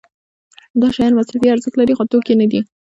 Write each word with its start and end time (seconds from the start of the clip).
دا 0.79 0.87
شیان 0.95 1.13
مصرفي 1.19 1.47
ارزښت 1.51 1.75
لري 1.77 1.93
خو 1.97 2.03
توکي 2.11 2.33
نه 2.41 2.45
دي. 2.51 2.59